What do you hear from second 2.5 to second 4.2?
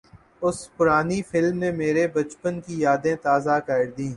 کی یادیں تازہ کردیں